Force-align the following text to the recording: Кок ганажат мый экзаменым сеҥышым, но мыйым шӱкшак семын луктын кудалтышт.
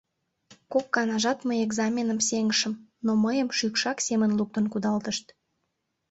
Кок 0.71 0.85
ганажат 0.95 1.39
мый 1.47 1.59
экзаменым 1.65 2.19
сеҥышым, 2.27 2.73
но 3.05 3.11
мыйым 3.23 3.49
шӱкшак 3.57 3.97
семын 4.07 4.31
луктын 4.39 4.65
кудалтышт. 4.69 5.25